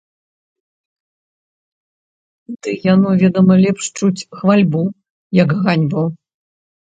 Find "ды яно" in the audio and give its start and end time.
2.67-3.11